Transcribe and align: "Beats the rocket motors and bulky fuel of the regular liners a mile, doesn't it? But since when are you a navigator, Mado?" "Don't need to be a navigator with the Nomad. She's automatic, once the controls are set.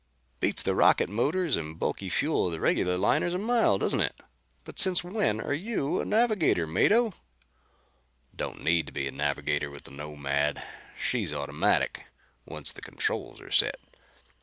"Beats 0.39 0.63
the 0.63 0.73
rocket 0.73 1.09
motors 1.09 1.55
and 1.55 1.77
bulky 1.77 2.09
fuel 2.09 2.47
of 2.47 2.53
the 2.53 2.59
regular 2.59 2.97
liners 2.97 3.35
a 3.35 3.37
mile, 3.37 3.77
doesn't 3.77 3.99
it? 4.01 4.15
But 4.63 4.79
since 4.79 5.03
when 5.03 5.39
are 5.39 5.53
you 5.53 5.99
a 6.01 6.05
navigator, 6.05 6.65
Mado?" 6.65 7.13
"Don't 8.35 8.63
need 8.63 8.87
to 8.87 8.91
be 8.91 9.07
a 9.07 9.11
navigator 9.11 9.69
with 9.69 9.83
the 9.83 9.91
Nomad. 9.91 10.63
She's 10.99 11.31
automatic, 11.31 12.07
once 12.47 12.71
the 12.71 12.81
controls 12.81 13.39
are 13.41 13.51
set. 13.51 13.77